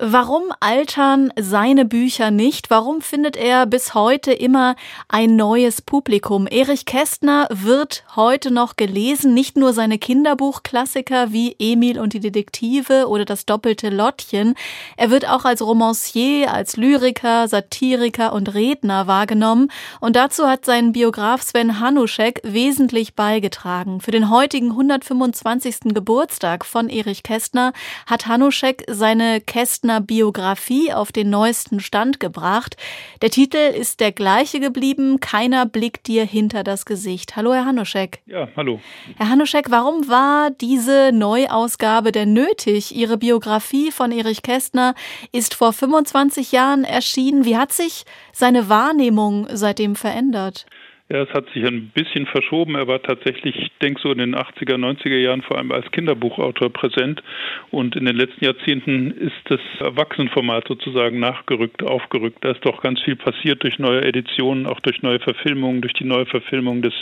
[0.00, 2.68] Warum altern seine Bücher nicht?
[2.68, 4.74] Warum findet er bis heute immer
[5.08, 6.48] ein neues Publikum?
[6.48, 13.06] Erich Kästner wird heute noch gelesen, nicht nur seine Kinderbuchklassiker wie Emil und die Detektive
[13.06, 14.56] oder das doppelte Lottchen.
[14.96, 19.70] Er wird auch als Romancier, als Lyriker, Satiriker und Redner wahrgenommen
[20.00, 24.00] und dazu hat sein Biograf Sven Hanuschek wesentlich beigetragen.
[24.00, 25.94] Für den heutigen 125.
[25.94, 27.72] Geburtstag von Erich Kästner
[28.06, 32.76] hat Hanuschek seine Kästner Kästner Biografie auf den neuesten Stand gebracht.
[33.22, 37.36] Der Titel ist der gleiche geblieben, Keiner blickt dir hinter das Gesicht.
[37.36, 38.20] Hallo, Herr Hanuschek.
[38.26, 38.80] Ja, hallo.
[39.16, 42.94] Herr Hanuschek, warum war diese Neuausgabe denn nötig?
[42.94, 44.94] Ihre Biografie von Erich Kästner
[45.32, 47.44] ist vor 25 Jahren erschienen.
[47.44, 50.66] Wie hat sich seine Wahrnehmung seitdem verändert?
[51.14, 52.74] Ja, es hat sich ein bisschen verschoben.
[52.74, 56.72] Er war tatsächlich, ich denke so in den 80er, 90er Jahren vor allem als Kinderbuchautor
[56.72, 57.22] präsent.
[57.70, 62.38] Und in den letzten Jahrzehnten ist das Erwachsenenformat sozusagen nachgerückt, aufgerückt.
[62.40, 66.02] Da ist doch ganz viel passiert durch neue Editionen, auch durch neue Verfilmungen, durch die
[66.02, 66.94] neue Verfilmung des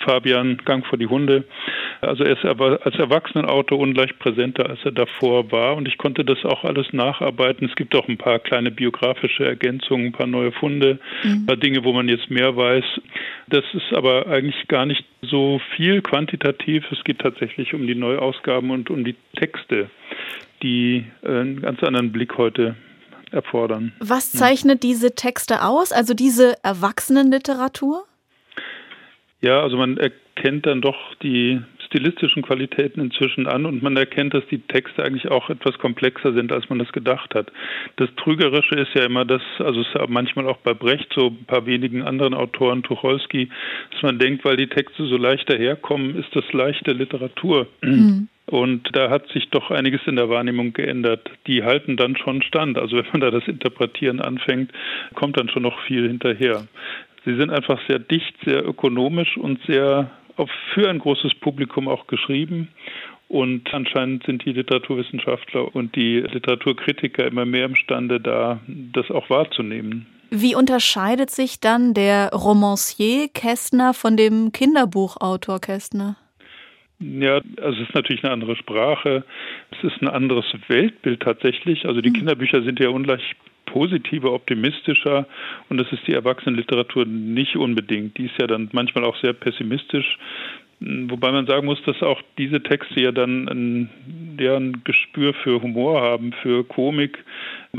[0.00, 1.44] Fabian Gang vor die Hunde.
[2.02, 5.76] Also er ist aber als Erwachsenenautor ungleich präsenter, als er davor war.
[5.76, 7.66] Und ich konnte das auch alles nacharbeiten.
[7.66, 11.30] Es gibt auch ein paar kleine biografische Ergänzungen, ein paar neue Funde, mhm.
[11.30, 12.84] ein paar Dinge, wo man jetzt mehr weiß.
[13.54, 16.90] Das ist aber eigentlich gar nicht so viel quantitativ.
[16.90, 19.90] Es geht tatsächlich um die Neuausgaben und um die Texte,
[20.60, 22.74] die einen ganz anderen Blick heute
[23.30, 23.92] erfordern.
[24.00, 28.04] Was zeichnet diese Texte aus, also diese Erwachsenenliteratur?
[29.40, 31.62] Ja, also man erkennt dann doch die
[31.94, 36.52] stilistischen Qualitäten inzwischen an und man erkennt, dass die Texte eigentlich auch etwas komplexer sind,
[36.52, 37.52] als man das gedacht hat.
[37.96, 41.28] Das Trügerische ist ja immer das, also es ist ja manchmal auch bei Brecht, so
[41.28, 43.48] ein paar wenigen anderen Autoren, Tucholsky,
[43.92, 47.68] dass man denkt, weil die Texte so leicht daherkommen, ist das leichte Literatur.
[47.80, 48.28] Mhm.
[48.46, 51.30] Und da hat sich doch einiges in der Wahrnehmung geändert.
[51.46, 52.76] Die halten dann schon stand.
[52.76, 54.70] Also wenn man da das Interpretieren anfängt,
[55.14, 56.66] kommt dann schon noch viel hinterher.
[57.24, 60.10] Sie sind einfach sehr dicht, sehr ökonomisch und sehr
[60.74, 62.68] für ein großes Publikum auch geschrieben.
[63.28, 70.06] Und anscheinend sind die Literaturwissenschaftler und die Literaturkritiker immer mehr imstande, da das auch wahrzunehmen.
[70.30, 76.16] Wie unterscheidet sich dann der Romancier Kästner von dem Kinderbuchautor Kästner?
[76.98, 79.24] Ja, also es ist natürlich eine andere Sprache.
[79.70, 81.86] Es ist ein anderes Weltbild tatsächlich.
[81.86, 82.14] Also die mhm.
[82.14, 83.22] Kinderbücher sind ja ungleich
[83.66, 85.26] positiver, optimistischer
[85.68, 88.18] und das ist die Erwachsenenliteratur nicht unbedingt.
[88.18, 90.18] Die ist ja dann manchmal auch sehr pessimistisch.
[90.80, 95.62] Wobei man sagen muss, dass auch diese Texte ja dann ein, ja, ein Gespür für
[95.62, 97.24] Humor haben, für Komik,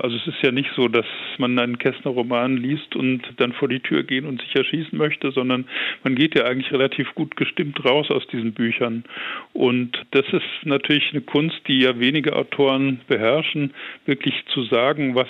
[0.00, 1.06] also es ist ja nicht so, dass
[1.38, 5.66] man einen Kästner-Roman liest und dann vor die Tür gehen und sich erschießen möchte, sondern
[6.02, 9.04] man geht ja eigentlich relativ gut gestimmt raus aus diesen Büchern.
[9.52, 13.74] Und das ist natürlich eine Kunst, die ja wenige Autoren beherrschen,
[14.06, 15.28] wirklich zu sagen, was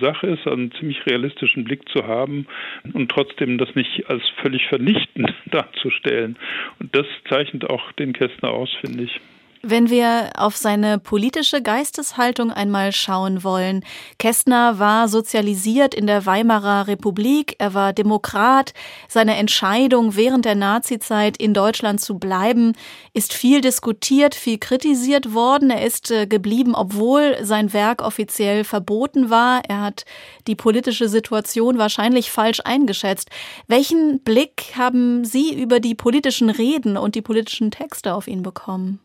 [0.00, 2.46] Sache ist, einen ziemlich realistischen Blick zu haben
[2.92, 6.36] und trotzdem das nicht als völlig vernichtend darzustellen.
[6.80, 9.20] Und das zeichnet auch den Kästner aus, finde ich.
[9.66, 13.82] Wenn wir auf seine politische Geisteshaltung einmal schauen wollen.
[14.18, 18.74] Kästner war sozialisiert in der Weimarer Republik, er war Demokrat.
[19.08, 22.74] Seine Entscheidung während der Nazizeit in Deutschland zu bleiben,
[23.14, 25.70] ist viel diskutiert, viel kritisiert worden.
[25.70, 29.62] Er ist äh, geblieben, obwohl sein Werk offiziell verboten war.
[29.66, 30.04] Er hat
[30.46, 33.30] die politische Situation wahrscheinlich falsch eingeschätzt.
[33.66, 39.00] Welchen Blick haben Sie über die politischen Reden und die politischen Texte auf ihn bekommen?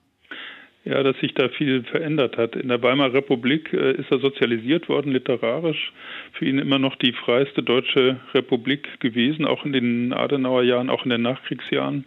[0.89, 2.55] Ja, dass sich da viel verändert hat.
[2.55, 5.93] In der Weimarer Republik äh, ist er sozialisiert worden, literarisch.
[6.33, 11.03] Für ihn immer noch die freiste deutsche Republik gewesen, auch in den Adenauer Jahren, auch
[11.03, 12.05] in den Nachkriegsjahren.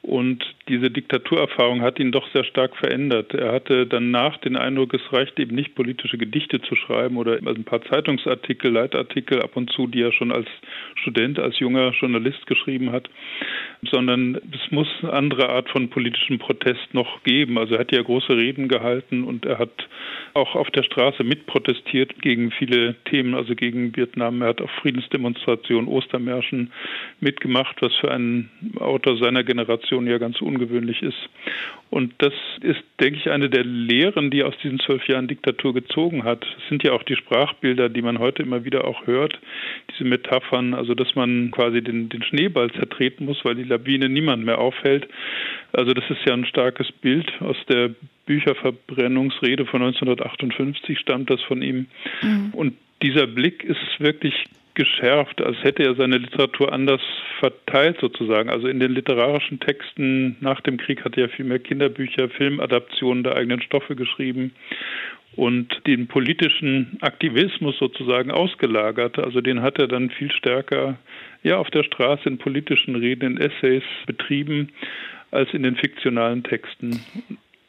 [0.00, 3.32] Und diese Diktaturerfahrung hat ihn doch sehr stark verändert.
[3.34, 7.64] Er hatte danach den Eindruck, es reicht eben nicht, politische Gedichte zu schreiben oder ein
[7.64, 10.48] paar Zeitungsartikel, Leitartikel ab und zu, die er schon als
[10.96, 13.08] Student, als junger Journalist geschrieben hat,
[13.82, 17.58] sondern es muss eine andere Art von politischem Protest noch geben.
[17.58, 19.88] Also er hat ja große Reden gehalten und er hat
[20.34, 24.42] auch auf der Straße mitprotestiert gegen viele Themen, also gegen Vietnam.
[24.42, 26.72] Er hat auf Friedensdemonstrationen, Ostermärschen
[27.20, 28.50] mitgemacht, was für einen
[28.80, 31.28] Autor seiner Generation ja ganz ungewöhnlich ist.
[31.90, 32.32] Und das
[32.62, 36.44] ist, denke ich, eine der Lehren, die aus diesen zwölf Jahren Diktatur gezogen hat.
[36.58, 39.38] Es sind ja auch die Sprachbilder, die man heute immer wieder auch hört,
[39.92, 44.44] diese Metaphern, also dass man quasi den, den Schneeball zertreten muss, weil die Lawine niemand
[44.44, 45.08] mehr aufhält.
[45.72, 47.90] Also das ist ja ein starkes Bild aus der
[48.26, 51.86] Bücherverbrennungsrede von 1958 stammt das von ihm.
[52.22, 52.50] Mhm.
[52.52, 54.34] Und dieser Blick ist wirklich
[54.76, 57.00] geschärft, als hätte er seine Literatur anders
[57.40, 58.48] verteilt sozusagen.
[58.48, 63.34] Also in den literarischen Texten nach dem Krieg hat er viel mehr Kinderbücher, Filmadaptionen der
[63.34, 64.52] eigenen Stoffe geschrieben
[65.34, 69.18] und den politischen Aktivismus sozusagen ausgelagert.
[69.18, 70.98] Also den hat er dann viel stärker
[71.42, 74.70] ja auf der Straße in politischen Reden, in Essays betrieben
[75.30, 77.00] als in den fiktionalen Texten.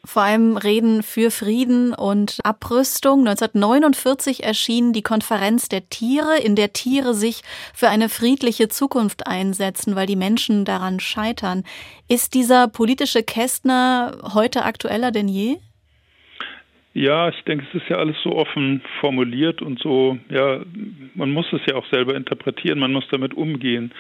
[0.08, 3.28] Vor allem Reden für Frieden und Abrüstung.
[3.28, 7.42] 1949 erschien die Konferenz der Tiere, in der Tiere sich
[7.74, 11.66] für eine friedliche Zukunft einsetzen, weil die Menschen daran scheitern.
[12.08, 15.58] Ist dieser politische Kästner heute aktueller denn je?
[16.98, 20.62] Ja, ich denke, es ist ja alles so offen formuliert und so, ja,
[21.14, 23.92] man muss es ja auch selber interpretieren, man muss damit umgehen.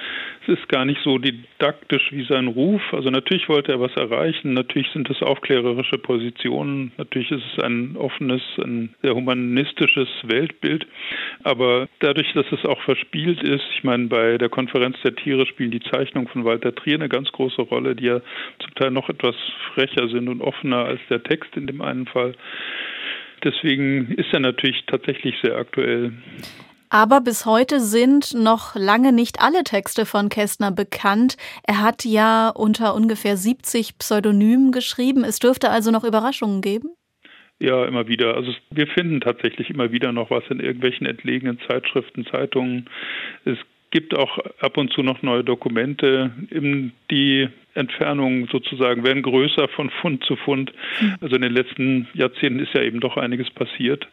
[0.41, 2.81] Es ist gar nicht so didaktisch wie sein Ruf.
[2.91, 7.95] Also natürlich wollte er was erreichen, natürlich sind es aufklärerische Positionen, natürlich ist es ein
[7.97, 10.87] offenes, ein sehr humanistisches Weltbild.
[11.43, 15.69] Aber dadurch, dass es auch verspielt ist, ich meine, bei der Konferenz der Tiere spielen
[15.69, 18.21] die Zeichnungen von Walter Trier eine ganz große Rolle, die ja
[18.57, 19.35] zum Teil noch etwas
[19.75, 22.33] frecher sind und offener als der Text in dem einen Fall.
[23.47, 26.11] Deswegen ist er natürlich tatsächlich sehr aktuell.
[26.89, 31.37] Aber bis heute sind noch lange nicht alle Texte von Kästner bekannt.
[31.65, 35.23] Er hat ja unter ungefähr 70 Pseudonymen geschrieben.
[35.23, 36.89] Es dürfte also noch Überraschungen geben?
[37.59, 38.35] Ja, immer wieder.
[38.35, 42.89] Also wir finden tatsächlich immer wieder noch was in irgendwelchen entlegenen Zeitschriften, Zeitungen.
[43.45, 43.57] Es
[43.91, 46.31] gibt auch ab und zu noch neue Dokumente.
[47.09, 50.71] Die Entfernungen sozusagen werden größer von Fund zu Fund.
[50.99, 51.15] Hm.
[51.21, 54.07] Also in den letzten Jahrzehnten ist ja eben doch einiges passiert.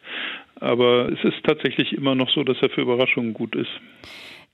[0.59, 3.71] Aber es ist tatsächlich immer noch so, dass er für Überraschungen gut ist.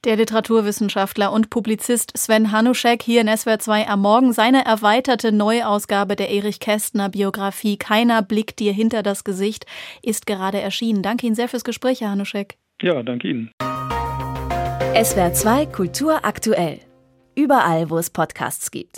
[0.03, 4.33] Der Literaturwissenschaftler und Publizist Sven Hanuschek hier in SWR 2 am Morgen.
[4.33, 9.67] Seine erweiterte Neuausgabe der Erich Kästner Biografie Keiner blickt dir hinter das Gesicht
[10.01, 11.03] ist gerade erschienen.
[11.03, 12.55] Danke Ihnen sehr fürs Gespräch, Herr Hanuschek.
[12.81, 13.51] Ja, danke Ihnen.
[15.03, 16.79] SWR 2 Kultur aktuell.
[17.35, 18.97] Überall, wo es Podcasts gibt.